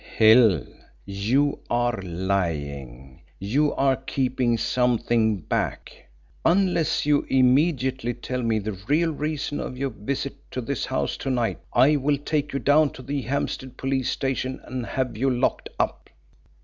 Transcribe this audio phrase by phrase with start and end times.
[0.17, 0.65] "Hill,
[1.05, 5.95] you are lying, you are keeping something back.
[6.43, 11.59] Unless you immediately tell me the real reason of your visit to this house tonight
[11.71, 16.09] I will take you down to the Hampstead Police Station and have you locked up.